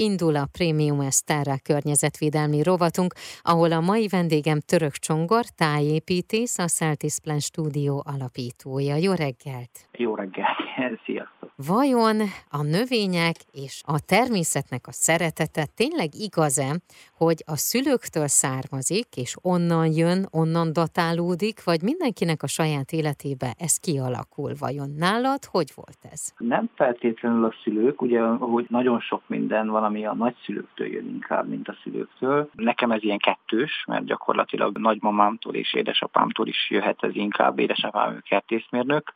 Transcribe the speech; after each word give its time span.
indul 0.00 0.36
a 0.36 0.48
Premium 0.52 1.00
Esterra 1.00 1.54
környezetvédelmi 1.62 2.62
rovatunk, 2.62 3.12
ahol 3.42 3.72
a 3.72 3.80
mai 3.80 4.08
vendégem 4.08 4.60
Török 4.60 4.92
Csongor, 4.92 5.44
tájépítész, 5.56 6.58
a 6.58 6.66
Celtis 6.66 7.16
Plan 7.22 7.38
Studio 7.38 8.00
alapítója. 8.04 8.96
Jó 8.96 9.12
reggelt! 9.12 9.70
Jó 9.92 10.14
reggelt! 10.14 11.00
Sziasztok! 11.04 11.39
Vajon 11.66 12.16
a 12.50 12.62
növények 12.62 13.36
és 13.52 13.82
a 13.86 13.98
természetnek 14.06 14.86
a 14.86 14.92
szeretete 14.92 15.64
tényleg 15.76 16.10
igaz-e, 16.26 16.70
hogy 17.16 17.38
a 17.46 17.56
szülőktől 17.56 18.26
származik, 18.26 19.08
és 19.16 19.36
onnan 19.42 19.86
jön, 19.86 20.28
onnan 20.30 20.72
datálódik, 20.72 21.64
vagy 21.64 21.82
mindenkinek 21.82 22.42
a 22.42 22.46
saját 22.46 22.90
életébe 22.92 23.50
ez 23.58 23.76
kialakul? 23.76 24.52
Vajon 24.58 24.90
nálad 24.98 25.42
hogy 25.44 25.70
volt 25.74 26.00
ez? 26.12 26.22
Nem 26.38 26.70
feltétlenül 26.74 27.44
a 27.44 27.54
szülők, 27.62 28.02
ugye, 28.02 28.20
hogy 28.26 28.66
nagyon 28.68 29.00
sok 29.00 29.22
minden 29.26 29.68
van, 29.68 29.84
ami 29.84 30.06
a 30.06 30.14
nagyszülőktől 30.14 30.86
jön 30.86 31.08
inkább, 31.08 31.48
mint 31.48 31.68
a 31.68 31.76
szülőktől. 31.82 32.50
Nekem 32.54 32.90
ez 32.90 33.02
ilyen 33.02 33.18
kettős, 33.18 33.84
mert 33.86 34.04
gyakorlatilag 34.04 34.78
nagymamámtól 34.78 35.54
és 35.54 35.74
édesapámtól 35.74 36.46
is 36.46 36.70
jöhet 36.70 37.02
ez 37.04 37.14
inkább, 37.14 37.58
édesapám 37.58 38.20
kertészmérnök, 38.28 39.12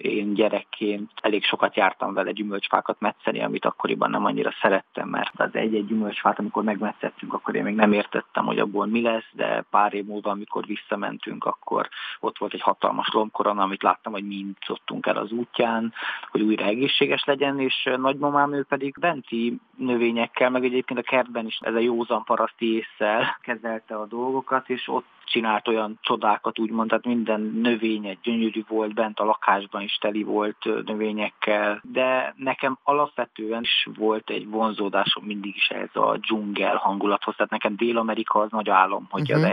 én 0.00 0.34
gyerekként 0.34 1.10
elég 1.22 1.44
sokat 1.44 1.76
jártam 1.76 2.14
vele 2.14 2.32
gyümölcsfákat 2.32 3.00
metszeni, 3.00 3.42
amit 3.42 3.64
akkoriban 3.64 4.10
nem 4.10 4.24
annyira 4.24 4.50
szerettem, 4.60 5.08
mert 5.08 5.40
az 5.40 5.54
egy-egy 5.54 5.86
gyümölcsfát, 5.86 6.38
amikor 6.38 6.62
megmetszettünk, 6.62 7.32
akkor 7.32 7.54
én 7.54 7.62
még 7.62 7.74
nem 7.74 7.92
értettem, 7.92 8.44
hogy 8.44 8.58
abból 8.58 8.86
mi 8.86 9.02
lesz, 9.02 9.28
de 9.32 9.64
pár 9.70 9.94
év 9.94 10.04
múlva, 10.04 10.30
amikor 10.30 10.66
visszamentünk, 10.66 11.44
akkor 11.44 11.88
ott 12.20 12.38
volt 12.38 12.54
egy 12.54 12.60
hatalmas 12.60 13.08
lombkorona, 13.12 13.62
amit 13.62 13.82
láttam, 13.82 14.12
hogy 14.12 14.26
mind 14.26 14.56
szottunk 14.66 15.06
el 15.06 15.16
az 15.16 15.30
útján, 15.32 15.92
hogy 16.30 16.40
újra 16.40 16.64
egészséges 16.64 17.24
legyen, 17.24 17.60
és 17.60 17.88
nagymamám 17.96 18.54
ő 18.54 18.64
pedig 18.64 18.96
benti 19.00 19.58
növényekkel, 19.76 20.50
meg 20.50 20.64
egyébként 20.64 20.98
a 20.98 21.10
kertben 21.10 21.46
is 21.46 21.58
ez 21.60 21.74
a 21.74 21.78
józan 21.78 22.24
paraszti 22.24 22.76
észsel 22.76 23.38
kezelte 23.40 23.94
a 23.94 24.06
dolgokat, 24.06 24.68
és 24.68 24.88
ott 24.88 25.19
csinált 25.30 25.68
olyan 25.68 25.98
csodákat, 26.02 26.58
úgymond, 26.58 26.88
tehát 26.88 27.04
minden 27.04 27.40
növénye 27.40 28.16
gyönyörű 28.22 28.64
volt, 28.68 28.94
bent 28.94 29.18
a 29.20 29.24
lakásban 29.24 29.82
is 29.82 29.98
teli 30.00 30.22
volt 30.22 30.64
növényekkel, 30.84 31.80
de 31.82 32.34
nekem 32.36 32.78
alapvetően 32.82 33.62
is 33.62 33.88
volt 33.96 34.30
egy 34.30 34.48
vonzódásom 34.48 35.24
mindig 35.24 35.56
is 35.56 35.68
ez 35.68 35.88
a 35.92 36.16
dzsungel 36.16 36.76
hangulathoz, 36.76 37.34
tehát 37.36 37.50
nekem 37.50 37.76
Dél-Amerika 37.76 38.40
az 38.40 38.50
nagy 38.50 38.68
álom, 38.68 39.06
hogy 39.10 39.32
uh-huh. 39.32 39.46
a 39.46 39.48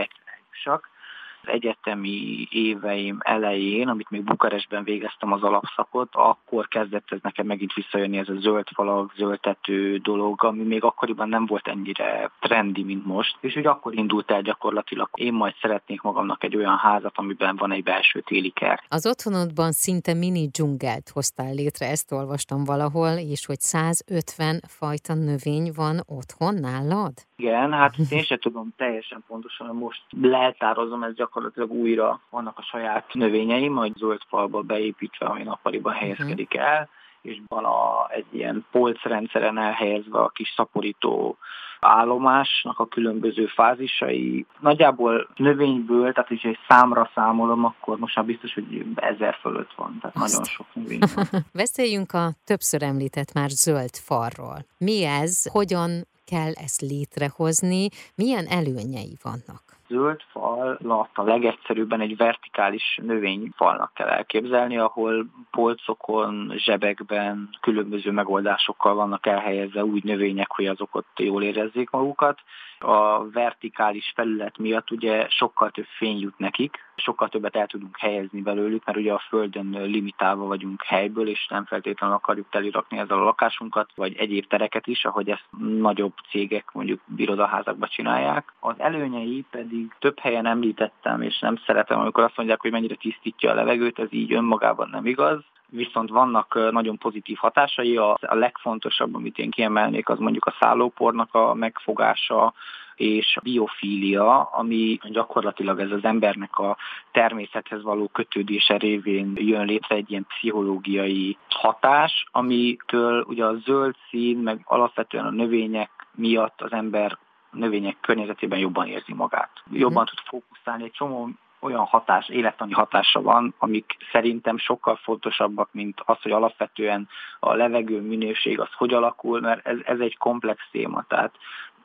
egyetemi 1.42 2.48
éveim 2.50 3.18
elején, 3.20 3.88
amit 3.88 4.10
még 4.10 4.24
Bukarestben 4.24 4.84
végeztem 4.84 5.32
az 5.32 5.42
alapszakot, 5.42 6.08
akkor 6.12 6.68
kezdett 6.68 7.06
ez 7.10 7.18
nekem 7.22 7.46
megint 7.46 7.72
visszajönni 7.72 8.18
ez 8.18 8.28
a 8.28 8.40
zöld 8.40 8.68
falak, 8.74 9.12
zöldtető 9.16 9.96
dolog, 9.96 10.44
ami 10.44 10.62
még 10.62 10.84
akkoriban 10.84 11.28
nem 11.28 11.46
volt 11.46 11.68
ennyire 11.68 12.30
trendi, 12.40 12.82
mint 12.82 13.06
most. 13.06 13.36
És 13.40 13.56
úgy 13.56 13.66
akkor 13.66 13.94
indult 13.94 14.30
el 14.30 14.42
gyakorlatilag, 14.42 15.08
én 15.14 15.32
majd 15.32 15.54
szeretnék 15.60 16.00
magamnak 16.00 16.44
egy 16.44 16.56
olyan 16.56 16.76
házat, 16.76 17.12
amiben 17.14 17.56
van 17.56 17.72
egy 17.72 17.82
belső 17.82 18.20
téli 18.20 18.50
kert. 18.50 18.84
Az 18.88 19.06
otthonodban 19.06 19.72
szinte 19.72 20.14
mini 20.14 20.48
dzsungelt 20.48 21.08
hoztál 21.08 21.54
létre, 21.54 21.86
ezt 21.86 22.12
olvastam 22.12 22.64
valahol, 22.64 23.16
és 23.16 23.46
hogy 23.46 23.60
150 23.60 24.60
fajta 24.68 25.14
növény 25.14 25.72
van 25.76 26.00
otthon 26.06 26.54
nálad? 26.54 27.12
Igen, 27.36 27.72
hát 27.72 27.94
én 28.10 28.22
sem 28.22 28.38
tudom 28.38 28.72
teljesen 28.76 29.24
pontosan, 29.26 29.76
most 29.76 30.02
leltározom 30.20 31.02
ez 31.02 31.14
gyakorlatilag 31.14 31.27
újra. 31.68 32.20
Vannak 32.30 32.58
a 32.58 32.62
saját 32.62 33.14
növényeim, 33.14 33.72
majd 33.72 33.96
zöld 33.96 34.20
falba 34.28 34.60
beépítve, 34.60 35.26
ami 35.26 35.42
nappaliban 35.42 35.92
mhm. 35.92 36.02
helyezkedik 36.02 36.54
el, 36.54 36.88
és 37.22 37.40
van 37.48 37.64
a, 37.64 38.10
egy 38.10 38.26
ilyen 38.30 38.66
polcrendszeren 38.70 39.58
elhelyezve 39.58 40.18
a 40.18 40.28
kis 40.28 40.52
szaporító 40.56 41.36
állomásnak 41.80 42.78
a 42.78 42.86
különböző 42.86 43.46
fázisai. 43.46 44.46
Nagyjából 44.60 45.28
növényből, 45.36 46.12
tehát 46.12 46.28
hogyha 46.28 46.48
egy 46.48 46.58
számra 46.68 47.10
számolom, 47.14 47.64
akkor 47.64 47.98
most 47.98 48.16
már 48.16 48.24
biztos, 48.24 48.54
hogy 48.54 48.84
ezer 48.94 49.36
fölött 49.40 49.72
van, 49.76 49.98
tehát 50.00 50.16
Azt. 50.16 50.32
nagyon 50.32 50.44
sok 50.44 50.66
növény 50.72 51.00
van. 51.14 51.26
Beszéljünk 51.52 52.12
a 52.12 52.30
többször 52.44 52.82
említett 52.82 53.32
már 53.32 53.48
zöld 53.48 53.94
farról. 53.94 54.58
Mi 54.78 55.04
ez? 55.04 55.50
Hogyan 55.52 55.90
kell 56.24 56.52
ezt 56.52 56.80
létrehozni? 56.80 57.88
Milyen 58.14 58.46
előnyei 58.46 59.16
vannak? 59.22 59.67
Zöld 59.88 60.20
falat 60.30 61.10
a 61.14 61.22
legegyszerűbben 61.22 62.00
egy 62.00 62.16
vertikális 62.16 62.98
növényfalnak 63.02 63.94
kell 63.94 64.08
elképzelni, 64.08 64.78
ahol 64.78 65.26
polcokon, 65.50 66.52
zsebekben 66.56 67.48
különböző 67.60 68.10
megoldásokkal 68.10 68.94
vannak 68.94 69.26
elhelyezve 69.26 69.84
úgy 69.84 70.04
növények, 70.04 70.50
hogy 70.50 70.66
azok 70.66 70.94
ott 70.94 71.18
jól 71.18 71.42
érezzék 71.42 71.90
magukat. 71.90 72.38
A 72.78 73.30
vertikális 73.30 74.12
felület 74.14 74.58
miatt 74.58 74.90
ugye 74.90 75.26
sokkal 75.28 75.70
több 75.70 75.86
fény 75.98 76.18
jut 76.18 76.38
nekik, 76.38 76.87
sokkal 77.00 77.28
többet 77.28 77.56
el 77.56 77.66
tudunk 77.66 77.98
helyezni 77.98 78.40
belőlük, 78.40 78.84
mert 78.84 78.98
ugye 78.98 79.12
a 79.12 79.22
Földön 79.28 79.70
limitálva 79.70 80.46
vagyunk 80.46 80.82
helyből, 80.82 81.28
és 81.28 81.46
nem 81.50 81.64
feltétlenül 81.64 82.16
akarjuk 82.16 82.46
telirakni 82.50 82.98
ezzel 82.98 83.18
a 83.18 83.24
lakásunkat, 83.24 83.90
vagy 83.94 84.16
egyéb 84.16 84.46
tereket 84.46 84.86
is, 84.86 85.04
ahogy 85.04 85.30
ezt 85.30 85.46
nagyobb 85.78 86.12
cégek 86.30 86.70
mondjuk 86.72 87.00
birodaházakba 87.06 87.88
csinálják. 87.88 88.52
Az 88.60 88.74
előnyei 88.78 89.44
pedig 89.50 89.94
több 89.98 90.18
helyen 90.18 90.46
említettem, 90.46 91.22
és 91.22 91.38
nem 91.38 91.56
szeretem, 91.66 92.00
amikor 92.00 92.24
azt 92.24 92.36
mondják, 92.36 92.60
hogy 92.60 92.70
mennyire 92.70 92.94
tisztítja 92.94 93.50
a 93.50 93.54
levegőt, 93.54 93.98
ez 93.98 94.12
így 94.12 94.32
önmagában 94.32 94.88
nem 94.90 95.06
igaz 95.06 95.44
viszont 95.70 96.10
vannak 96.10 96.70
nagyon 96.70 96.98
pozitív 96.98 97.36
hatásai. 97.36 97.96
A, 97.96 98.10
a 98.20 98.34
legfontosabb, 98.34 99.14
amit 99.14 99.38
én 99.38 99.50
kiemelnék, 99.50 100.08
az 100.08 100.18
mondjuk 100.18 100.46
a 100.46 100.56
szállópornak 100.60 101.34
a 101.34 101.54
megfogása, 101.54 102.54
és 102.98 103.36
a 103.36 103.40
biofília, 103.40 104.42
ami 104.42 104.98
gyakorlatilag 105.02 105.80
ez 105.80 105.90
az 105.90 106.04
embernek 106.04 106.58
a 106.58 106.76
természethez 107.12 107.82
való 107.82 108.08
kötődése 108.08 108.76
révén 108.76 109.32
jön 109.34 109.64
létre 109.64 109.94
egy 109.94 110.10
ilyen 110.10 110.26
pszichológiai 110.26 111.36
hatás, 111.48 112.24
amitől 112.30 113.24
ugye 113.28 113.44
a 113.44 113.54
zöld 113.54 113.94
szín, 114.10 114.38
meg 114.38 114.60
alapvetően 114.64 115.24
a 115.24 115.30
növények 115.30 115.90
miatt 116.14 116.60
az 116.60 116.72
ember 116.72 117.18
a 117.50 117.56
növények 117.56 117.96
környezetében 118.00 118.58
jobban 118.58 118.86
érzi 118.86 119.14
magát. 119.14 119.50
Jobban 119.72 120.06
tud 120.06 120.18
fókuszálni, 120.18 120.84
egy 120.84 120.92
csomó 120.92 121.28
olyan 121.60 121.84
hatás, 121.84 122.28
élettani 122.28 122.72
hatása 122.72 123.22
van, 123.22 123.54
amik 123.58 123.96
szerintem 124.12 124.58
sokkal 124.58 124.96
fontosabbak, 124.96 125.68
mint 125.72 126.02
az, 126.04 126.16
hogy 126.22 126.32
alapvetően 126.32 127.08
a 127.40 127.54
levegő 127.54 128.00
minőség 128.00 128.60
az 128.60 128.72
hogy 128.72 128.94
alakul, 128.94 129.40
mert 129.40 129.66
ez, 129.66 129.78
ez 129.84 130.00
egy 130.00 130.16
komplex 130.16 130.62
téma. 130.70 131.04
Tehát 131.08 131.32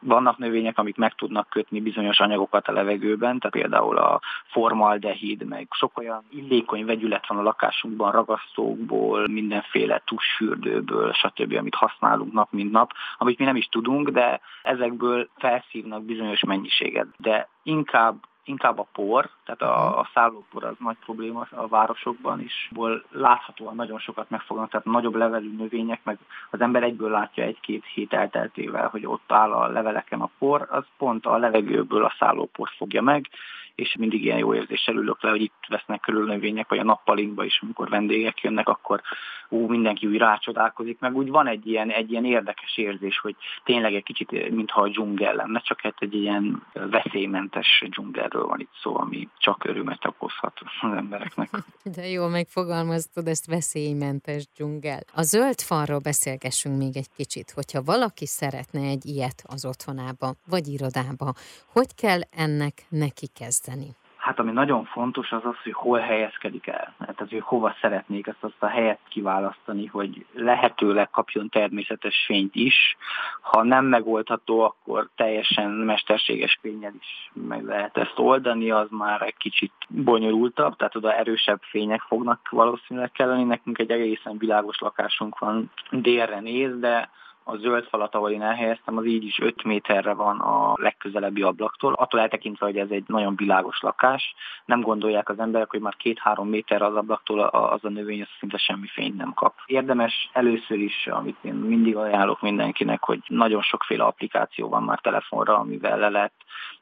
vannak 0.03 0.37
növények, 0.37 0.77
amik 0.77 0.95
meg 0.95 1.15
tudnak 1.15 1.49
kötni 1.49 1.81
bizonyos 1.81 2.19
anyagokat 2.19 2.67
a 2.67 2.71
levegőben, 2.71 3.39
tehát 3.39 3.55
például 3.55 3.97
a 3.97 4.19
formaldehid, 4.45 5.43
meg 5.43 5.67
sok 5.71 5.97
olyan 5.97 6.23
illékony 6.29 6.85
vegyület 6.85 7.27
van 7.27 7.37
a 7.37 7.41
lakásunkban, 7.41 8.11
ragasztókból, 8.11 9.27
mindenféle 9.27 10.01
tusfürdőből, 10.05 11.13
stb., 11.13 11.53
amit 11.57 11.75
használunk 11.75 12.33
nap 12.33 12.51
mint 12.51 12.71
nap, 12.71 12.91
amit 13.17 13.39
mi 13.39 13.45
nem 13.45 13.55
is 13.55 13.65
tudunk, 13.65 14.09
de 14.09 14.41
ezekből 14.63 15.29
felszívnak 15.35 16.03
bizonyos 16.03 16.43
mennyiséget. 16.43 17.07
De 17.17 17.49
inkább 17.63 18.15
inkább 18.43 18.79
a 18.79 18.87
por, 18.93 19.29
tehát 19.45 19.61
a, 19.61 19.89
mhm. 19.89 19.99
a 19.99 20.09
szállópor 20.13 20.63
az 20.63 20.75
nagy 20.79 20.97
probléma 21.05 21.47
a 21.51 21.67
városokban 21.67 22.41
is, 22.41 22.69
ból 22.71 23.03
láthatóan 23.11 23.75
nagyon 23.75 23.99
sokat 23.99 24.29
megfognak, 24.29 24.69
tehát 24.69 24.85
nagyobb 24.85 25.15
levelű 25.15 25.55
növények, 25.55 25.99
meg 26.03 26.17
az 26.49 26.61
ember 26.61 26.83
egyből 26.83 27.09
látja 27.09 27.43
egy-két 27.43 27.85
hét 27.93 28.13
elteltével, 28.13 28.87
hogy 28.87 29.05
ott 29.05 29.31
áll 29.31 29.51
a 29.51 29.67
leveleken 29.67 30.21
a 30.21 30.29
por, 30.39 30.67
az 30.69 30.83
pont 30.97 31.25
a 31.25 31.37
levegőből 31.37 32.03
a 32.03 32.15
szállópor 32.19 32.69
fogja 32.77 33.01
meg, 33.01 33.29
és 33.75 33.95
mindig 33.99 34.23
ilyen 34.23 34.37
jó 34.37 34.55
érzéssel 34.55 34.95
ülök 34.95 35.23
le, 35.23 35.29
hogy 35.29 35.41
itt 35.41 35.65
vesznek 35.67 35.99
körül 35.99 36.25
növények, 36.25 36.69
vagy 36.69 36.79
a 36.79 36.83
nappalinkba 36.83 37.43
is, 37.43 37.59
amikor 37.61 37.89
vendégek 37.89 38.41
jönnek, 38.41 38.69
akkor 38.69 39.01
ú, 39.49 39.67
mindenki 39.67 40.07
úgy 40.07 40.17
rácsodálkozik, 40.17 40.99
meg 40.99 41.15
úgy 41.15 41.29
van 41.29 41.47
egy 41.47 41.67
ilyen, 41.67 41.89
egy 41.89 42.11
ilyen 42.11 42.25
érdekes 42.25 42.77
érzés, 42.77 43.19
hogy 43.19 43.35
tényleg 43.63 43.93
egy 43.93 44.03
kicsit, 44.03 44.49
mintha 44.49 44.81
a 44.81 44.89
dzsungel 44.89 45.35
lenne, 45.35 45.59
csak 45.59 45.81
hát 45.81 45.95
egy 45.99 46.13
ilyen 46.13 46.63
veszélymentes 46.73 47.83
dzsungelről 47.89 48.45
van 48.45 48.59
itt 48.59 48.73
szó, 48.81 48.97
ami 48.97 49.27
csak 49.37 49.65
örömet 49.65 50.05
okozhat 50.05 50.59
az 50.59 50.89
embereknek. 50.91 51.49
De 51.95 52.07
jó 52.07 52.27
megfogalmaztad 52.27 53.27
ezt 53.27 53.45
veszélymentes 53.45 54.47
dzsungel. 54.55 54.99
A 55.13 55.21
zöld 55.21 55.59
falról 55.61 55.99
beszélgessünk 55.99 56.77
még 56.77 56.97
egy 56.97 57.09
kicsit, 57.15 57.51
hogyha 57.51 57.81
valaki 57.83 58.25
szeretne 58.25 58.81
egy 58.81 59.05
ilyet 59.05 59.43
az 59.43 59.65
otthonába, 59.65 60.33
vagy 60.49 60.67
irodába, 60.67 61.33
hogy 61.67 61.95
kell 61.95 62.19
ennek 62.31 62.73
neki 62.89 63.27
kezdeni? 63.27 63.62
Kezdeni? 63.63 63.95
Hát 64.17 64.39
ami 64.39 64.51
nagyon 64.51 64.85
fontos 64.85 65.31
az 65.31 65.45
az, 65.45 65.55
hogy 65.63 65.73
hol 65.73 65.99
helyezkedik 65.99 66.67
el. 66.67 66.93
Tehát, 66.99 67.17
hogy 67.17 67.39
hova 67.39 67.75
szeretnék 67.81 68.27
ezt 68.27 68.43
azt 68.43 68.63
a 68.63 68.67
helyet 68.67 68.99
kiválasztani, 69.09 69.85
hogy 69.85 70.25
lehetőleg 70.33 71.09
kapjon 71.09 71.49
természetes 71.49 72.23
fényt 72.25 72.55
is. 72.55 72.97
Ha 73.41 73.63
nem 73.63 73.85
megoldható, 73.85 74.59
akkor 74.61 75.09
teljesen 75.15 75.69
mesterséges 75.69 76.57
fényel 76.61 76.93
is 76.99 77.31
meg 77.33 77.63
lehet 77.63 77.97
ezt 77.97 78.19
oldani, 78.19 78.71
az 78.71 78.87
már 78.89 79.21
egy 79.21 79.37
kicsit 79.37 79.73
bonyolultabb, 79.87 80.75
tehát 80.75 80.95
oda 80.95 81.13
erősebb 81.13 81.61
fények 81.61 82.01
fognak 82.01 82.49
valószínűleg 82.49 83.11
kelleni. 83.11 83.43
Nekünk 83.43 83.77
egy 83.79 83.91
egészen 83.91 84.37
világos 84.37 84.79
lakásunk 84.79 85.39
van, 85.39 85.71
délre 85.91 86.39
néz, 86.39 86.79
de 86.79 87.09
A 87.43 87.55
zöld 87.55 87.85
falat, 87.85 88.15
ahol 88.15 88.31
én 88.31 88.41
elhelyeztem, 88.41 88.97
az 88.97 89.05
így 89.05 89.23
is 89.23 89.39
5 89.39 89.63
méterre 89.63 90.13
van 90.13 90.39
a 90.39 90.73
legközelebbi 90.75 91.41
ablaktól. 91.41 91.93
Attól 91.93 92.19
eltekintve, 92.19 92.65
hogy 92.65 92.77
ez 92.77 92.89
egy 92.89 93.03
nagyon 93.07 93.35
világos 93.35 93.81
lakás, 93.81 94.33
nem 94.65 94.81
gondolják 94.81 95.29
az 95.29 95.39
emberek, 95.39 95.69
hogy 95.69 95.79
már 95.79 95.95
két-három 95.95 96.49
méterre 96.49 96.85
az 96.85 96.95
ablaktól 96.95 97.39
az 97.39 97.85
a 97.85 97.89
növény 97.89 98.21
az 98.21 98.27
szinte 98.39 98.57
semmi 98.57 98.87
fényt 98.87 99.17
nem 99.17 99.33
kap. 99.33 99.53
Érdemes 99.65 100.29
először 100.33 100.79
is, 100.79 101.07
amit 101.07 101.37
én 101.41 101.53
mindig 101.53 101.95
ajánlok 101.95 102.41
mindenkinek, 102.41 103.03
hogy 103.03 103.19
nagyon 103.27 103.61
sokféle 103.61 104.03
applikáció 104.03 104.69
van 104.69 104.83
már 104.83 104.99
telefonra, 104.99 105.57
amivel 105.57 105.97
le 105.97 106.09
lehet 106.09 106.33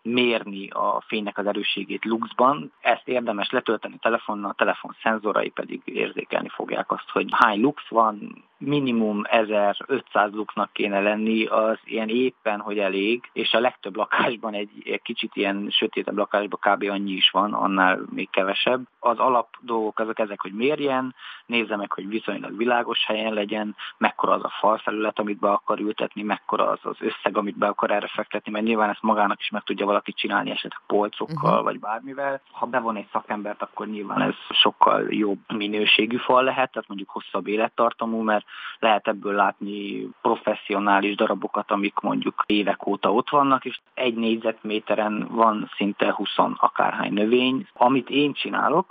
mérni 0.02 0.70
a 0.70 1.04
fénynek 1.08 1.38
az 1.38 1.46
erősségét 1.46 2.06
luxban. 2.06 2.72
Ezt 2.82 3.08
érdemes 3.08 3.50
letölteni 3.50 3.98
telefonnal, 4.02 4.50
a 4.50 4.54
telefon 4.58 4.96
szenzorai 5.02 5.50
pedig 5.50 5.82
érzékelni 5.86 6.50
fogják 6.50 6.92
azt, 6.92 7.10
hogy 7.10 7.28
hány 7.32 7.62
lux 7.62 7.88
van, 7.90 8.44
minimum 8.62 9.22
1500 9.24 10.32
luxnak 10.32 10.74
kéne 10.74 11.00
lenni, 11.02 11.46
az 11.46 11.78
ilyen 11.84 12.10
éppen, 12.10 12.60
hogy 12.60 12.80
elég, 12.80 13.30
és 13.34 13.54
a 13.54 13.60
legtöbb 13.60 13.96
lakásban 13.96 14.54
egy, 14.54 14.70
egy 14.84 15.02
kicsit 15.02 15.36
ilyen 15.36 15.68
sötétebb 15.70 16.18
lakásban 16.18 16.60
kb. 16.60 16.90
annyi 16.90 17.12
is 17.12 17.30
van, 17.30 17.54
annál 17.54 18.00
még 18.10 18.30
kevesebb. 18.30 18.82
Az 19.04 19.18
alap 19.18 19.48
dolgok 19.60 20.00
azok 20.00 20.20
ezek, 20.20 20.42
hogy 20.42 20.54
mérjen, 20.54 21.16
nézze 21.46 21.76
meg, 21.76 21.92
hogy 21.92 22.08
viszonylag 22.08 22.58
világos 22.58 23.06
helyen 23.06 23.34
legyen, 23.34 23.76
mekkora 23.98 24.34
az 24.34 24.44
a 24.44 24.54
falfelület, 24.60 25.20
amit 25.20 25.40
be 25.40 25.52
akar 25.52 25.80
ültetni, 25.80 26.24
mekkora 26.24 26.70
az 26.70 26.80
az 26.82 26.98
összeg, 27.00 27.38
amit 27.38 27.58
be 27.58 27.68
akar 27.68 27.92
erre 27.92 28.08
fektetni, 28.08 28.52
mert 28.52 28.66
nyilván 28.66 28.90
ezt 28.90 29.02
magának 29.02 29.40
is 29.40 29.50
meg 29.50 29.64
tudja 29.64 29.86
valaki 29.86 30.14
csinálni 30.14 30.50
esetleg 30.50 30.82
polcokkal, 30.88 31.50
uh-huh. 31.50 31.64
vagy 31.64 31.80
bármivel. 31.80 32.42
Ha 32.52 32.66
bevon 32.66 32.96
egy 32.96 33.08
szakembert, 33.12 33.62
akkor 33.62 33.88
nyilván 33.88 34.22
ez 34.22 34.36
sokkal 34.50 35.14
jobb 35.14 35.40
minőségű 35.48 36.18
fal 36.18 36.44
lehet, 36.44 36.72
tehát 36.72 36.88
mondjuk 36.88 37.10
hosszabb 37.10 37.48
élettartamú, 37.48 38.22
mert 38.22 38.46
lehet 38.80 39.08
ebből 39.08 39.34
látni 39.34 40.08
professzionális 40.22 41.16
darabokat, 41.16 41.72
amik 41.72 42.00
mondjuk 42.00 42.44
évek 42.46 42.88
óta 42.88 43.14
ott 43.14 43.30
vannak, 43.30 43.66
és 43.66 43.80
egy 43.94 44.16
négyzetméteren 44.16 45.28
van 45.32 45.70
szinte 45.76 46.14
20 46.14 46.30
akárhány 46.56 47.14
növény. 47.14 47.68
Amit 47.74 48.10
én 48.10 48.34
csinálok, 48.34 48.91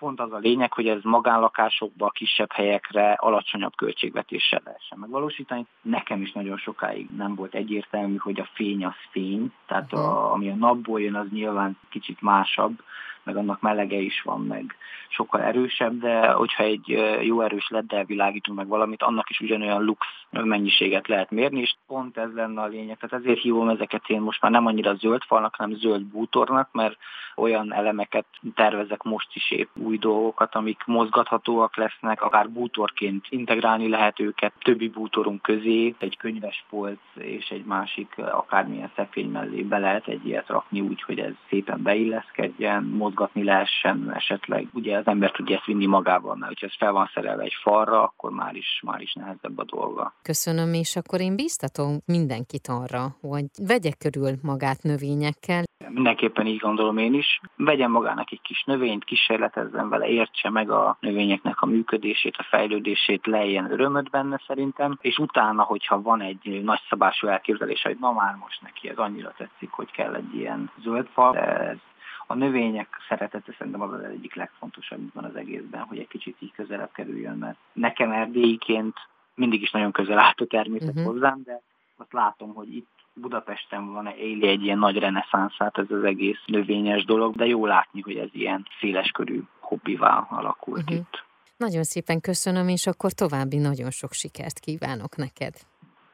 pont 0.00 0.20
az 0.20 0.32
a 0.32 0.38
lényeg, 0.38 0.72
hogy 0.72 0.88
ez 0.88 1.02
magánlakásokba, 1.02 2.08
kisebb 2.08 2.52
helyekre 2.52 3.12
alacsonyabb 3.12 3.76
költségvetéssel 3.76 4.60
lehessen 4.64 4.98
megvalósítani. 4.98 5.66
Nekem 5.82 6.22
is 6.22 6.32
nagyon 6.32 6.56
sokáig 6.56 7.08
nem 7.16 7.34
volt 7.34 7.54
egyértelmű, 7.54 8.16
hogy 8.16 8.40
a 8.40 8.48
fény 8.52 8.84
az 8.84 8.94
fény, 9.10 9.52
tehát 9.66 9.92
a, 9.92 10.32
ami 10.32 10.50
a 10.50 10.54
napból 10.54 11.00
jön, 11.00 11.14
az 11.14 11.26
nyilván 11.30 11.78
kicsit 11.90 12.20
másabb, 12.20 12.82
meg 13.22 13.36
annak 13.36 13.60
melege 13.60 13.96
is 13.96 14.22
van, 14.22 14.40
meg 14.40 14.76
sokkal 15.08 15.40
erősebb, 15.40 16.00
de 16.00 16.30
hogyha 16.30 16.62
egy 16.62 16.88
jó 17.20 17.40
erős 17.40 17.68
leddel 17.68 18.04
világítunk 18.04 18.58
meg 18.58 18.68
valamit, 18.68 19.02
annak 19.02 19.30
is 19.30 19.40
ugyanolyan 19.40 19.84
lux 19.84 20.06
mennyiséget 20.30 21.08
lehet 21.08 21.30
mérni, 21.30 21.60
és 21.60 21.74
pont 21.86 22.16
ez 22.16 22.32
lenne 22.34 22.60
a 22.60 22.66
lényeg. 22.66 22.96
Tehát 22.98 23.24
ezért 23.24 23.40
hívom 23.40 23.68
ezeket 23.68 24.08
én 24.08 24.20
most 24.20 24.42
már 24.42 24.50
nem 24.50 24.66
annyira 24.66 24.94
zöld 24.94 25.22
falnak, 25.22 25.54
hanem 25.54 25.76
zöld 25.76 26.02
bútornak, 26.02 26.68
mert 26.72 26.96
olyan 27.36 27.72
elemeket 27.72 28.26
tervezek 28.54 29.02
most 29.02 29.28
is 29.32 29.50
épp 29.50 29.68
új 29.90 29.98
dolgokat, 29.98 30.54
amik 30.54 30.82
mozgathatóak 30.86 31.76
lesznek, 31.76 32.22
akár 32.22 32.50
bútorként 32.50 33.26
integrálni 33.28 33.88
lehet 33.88 34.20
őket 34.20 34.52
többi 34.62 34.88
bútorunk 34.88 35.42
közé, 35.42 35.94
egy 35.98 36.16
könyves 36.16 36.64
polc 36.70 36.98
és 37.14 37.48
egy 37.48 37.64
másik 37.64 38.14
akármilyen 38.18 38.90
szekrény 38.96 39.30
mellé 39.30 39.62
be 39.62 39.78
lehet 39.78 40.06
egy 40.06 40.26
ilyet 40.26 40.48
rakni 40.48 40.80
úgy, 40.80 41.02
hogy 41.02 41.18
ez 41.18 41.32
szépen 41.48 41.82
beilleszkedjen, 41.82 42.84
mozgatni 42.84 43.44
lehessen 43.44 44.12
esetleg. 44.14 44.68
Ugye 44.72 44.96
az 44.96 45.06
ember 45.06 45.30
tudja 45.30 45.56
ezt 45.56 45.64
vinni 45.64 45.86
magával, 45.86 46.34
mert 46.34 46.48
hogyha 46.48 46.66
ez 46.66 46.76
fel 46.78 46.92
van 46.92 47.10
szerelve 47.14 47.42
egy 47.42 47.56
falra, 47.62 48.02
akkor 48.02 48.30
már 48.30 48.54
is, 48.54 48.80
már 48.86 49.00
is 49.00 49.12
nehezebb 49.12 49.58
a 49.58 49.64
dolga. 49.64 50.14
Köszönöm, 50.22 50.72
és 50.72 50.96
akkor 50.96 51.20
én 51.20 51.36
biztatom 51.36 51.96
mindenkit 52.06 52.66
arra, 52.68 53.16
hogy 53.20 53.44
vegye 53.66 53.92
körül 53.98 54.32
magát 54.42 54.82
növényekkel. 54.82 55.62
Mindenképpen 55.88 56.46
így 56.46 56.58
gondolom 56.58 56.98
én 56.98 57.14
is. 57.14 57.40
Vegyen 57.56 57.90
magának 57.90 58.32
egy 58.32 58.40
kis 58.42 58.62
növényt, 58.64 59.04
kísérletezzen 59.04 59.79
vele, 59.88 60.06
értse 60.06 60.50
meg 60.50 60.70
a 60.70 60.96
növényeknek 61.00 61.62
a 61.62 61.66
működését, 61.66 62.36
a 62.36 62.42
fejlődését, 62.42 63.26
lejjen 63.26 63.72
örömöt 63.72 64.10
benne 64.10 64.40
szerintem, 64.46 64.98
és 65.00 65.18
utána, 65.18 65.62
hogyha 65.62 66.02
van 66.02 66.20
egy 66.20 66.60
nagyszabású 66.64 67.26
elképzelés, 67.26 67.82
hogy 67.82 67.96
na 68.00 68.12
már 68.12 68.34
most 68.34 68.62
neki 68.62 68.88
ez 68.88 68.96
annyira 68.96 69.32
tetszik, 69.36 69.70
hogy 69.70 69.90
kell 69.90 70.14
egy 70.14 70.34
ilyen 70.34 70.70
zöld 70.82 71.06
fal, 71.12 71.38
ez 71.38 71.78
a 72.26 72.34
növények 72.34 72.88
szeretete 73.08 73.52
szerintem 73.58 73.80
az 73.80 73.92
az 73.92 74.02
egyik 74.02 74.34
legfontosabb 74.34 75.14
van 75.14 75.24
az 75.24 75.36
egészben, 75.36 75.82
hogy 75.82 75.98
egy 75.98 76.08
kicsit 76.08 76.36
így 76.38 76.52
közelebb 76.52 76.92
kerüljön, 76.92 77.38
mert 77.38 77.56
nekem 77.72 78.12
erdélyiként 78.12 78.96
mindig 79.34 79.62
is 79.62 79.70
nagyon 79.70 79.92
közel 79.92 80.18
állt 80.18 80.40
a 80.40 80.46
természet 80.46 80.88
uh-huh. 80.88 81.04
hozzám, 81.04 81.42
de 81.44 81.60
azt 81.96 82.12
látom, 82.12 82.54
hogy 82.54 82.74
itt 82.74 82.99
Budapesten 83.20 83.92
van 83.92 84.06
éli 84.06 84.48
egy 84.48 84.62
ilyen 84.62 84.78
nagy 84.78 84.98
reneszánszát 84.98 85.78
ez 85.78 85.90
az 85.90 86.04
egész 86.04 86.42
növényes 86.46 87.04
dolog, 87.04 87.36
de 87.36 87.46
jó 87.46 87.66
látni, 87.66 88.00
hogy 88.00 88.16
ez 88.16 88.28
ilyen 88.32 88.66
széleskörű 88.80 89.42
hobbivá 89.60 90.26
alakult 90.30 90.82
uh-huh. 90.82 90.96
itt. 90.96 91.24
Nagyon 91.56 91.82
szépen 91.82 92.20
köszönöm, 92.20 92.68
és 92.68 92.86
akkor 92.86 93.12
további 93.12 93.58
nagyon 93.58 93.90
sok 93.90 94.12
sikert 94.12 94.58
kívánok 94.58 95.16
neked. 95.16 95.54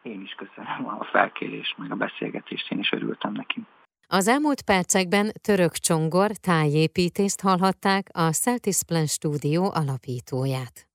Én 0.03 0.21
is 0.21 0.35
köszönöm 0.35 0.87
a 1.01 1.05
felkérést, 1.05 1.79
meg 1.79 1.93
a 1.93 1.95
beszélgetést, 1.95 2.73
én 2.73 2.79
is 2.79 2.93
örültem 2.93 3.33
neki. 3.33 3.67
Az 4.09 4.29
elmúlt 4.29 4.63
percekben 4.63 5.33
Török 5.43 5.73
Csongor 5.73 6.31
tájépítést 6.31 7.41
hallhatták 7.41 8.07
a 8.13 8.33
Celtis 8.33 8.79
Plan 8.87 9.07
stúdió 9.07 9.71
alapítóját. 9.75 10.86